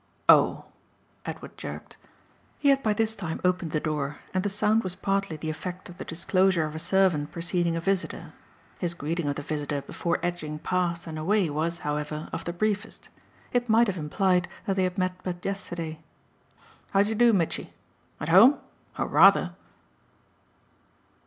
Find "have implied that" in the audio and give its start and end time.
13.85-14.75